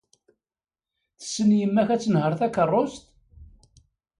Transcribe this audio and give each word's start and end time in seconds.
Tessen 1.19 1.49
yemma-k 1.59 1.89
ad 1.91 2.01
tenheṛ 2.01 2.31
takeṛṛust? 2.39 3.03